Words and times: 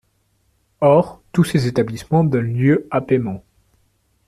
Or 0.81 1.21
tous 1.31 1.43
ces 1.43 1.67
établissements 1.67 2.23
donnent 2.23 2.55
lieu 2.57 2.87
à 2.89 3.01
paiement. 3.01 3.43